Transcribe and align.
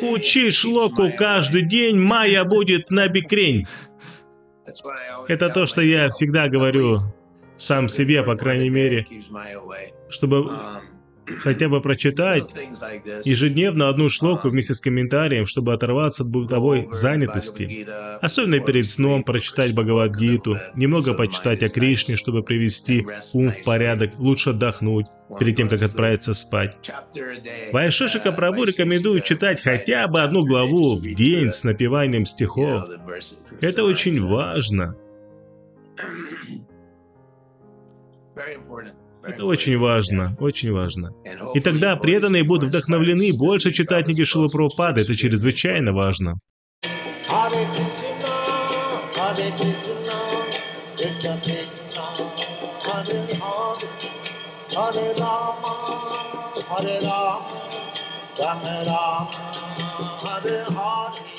Учи 0.00 0.50
шлоку 0.50 1.12
каждый 1.16 1.62
день, 1.62 1.98
майя 1.98 2.44
будет 2.44 2.90
на 2.90 3.08
бикрень. 3.08 3.66
Это 5.28 5.50
то, 5.50 5.66
что 5.66 5.82
я 5.82 6.08
всегда 6.08 6.48
говорю 6.48 6.96
сам 7.56 7.88
себе, 7.88 8.22
по 8.22 8.36
крайней 8.36 8.70
мере, 8.70 9.06
чтобы 10.08 10.50
хотя 11.38 11.68
бы 11.68 11.80
прочитать 11.80 12.54
ежедневно 13.24 13.88
одну 13.88 14.08
шлоку 14.08 14.48
вместе 14.48 14.74
с 14.74 14.80
комментарием, 14.80 15.46
чтобы 15.46 15.72
оторваться 15.72 16.22
от 16.22 16.30
бытовой 16.30 16.88
занятости. 16.90 17.86
Особенно 18.20 18.60
перед 18.60 18.88
сном 18.88 19.22
прочитать 19.22 19.74
Бхагавадгиту, 19.74 20.58
немного 20.74 21.14
почитать 21.14 21.62
о 21.62 21.68
Кришне, 21.68 22.16
чтобы 22.16 22.42
привести 22.42 23.06
ум 23.32 23.50
в 23.50 23.62
порядок, 23.62 24.18
лучше 24.18 24.50
отдохнуть 24.50 25.06
перед 25.38 25.56
тем, 25.56 25.68
как 25.68 25.82
отправиться 25.82 26.34
спать. 26.34 26.76
Вайшешика 27.72 28.32
Прабу 28.32 28.64
рекомендует 28.64 29.24
читать 29.24 29.62
хотя 29.62 30.08
бы 30.08 30.22
одну 30.22 30.44
главу 30.44 30.96
в 30.96 31.02
день 31.02 31.50
с 31.50 31.64
напеванием 31.64 32.24
стихов. 32.24 32.84
Это 33.60 33.84
очень 33.84 34.24
важно. 34.24 34.96
Это 39.22 39.44
очень 39.44 39.78
важно, 39.78 40.36
очень 40.40 40.72
важно. 40.72 41.12
И 41.54 41.60
тогда 41.60 41.96
преданные 41.96 42.44
будут 42.44 42.70
вдохновлены 42.70 43.32
больше 43.32 43.72
читать 43.72 44.06
книги 44.06 44.24
Шилы 44.24 44.48
Прабхупады. 44.48 45.02
Это 45.02 45.14
чрезвычайно 45.14 45.92
важно. 45.92 46.38
Hare 56.68 57.00
Rama, 57.00 57.44
Rama 58.38 58.84
Rama, 58.86 59.28
Hare 60.22 60.64
Hare. 60.70 61.37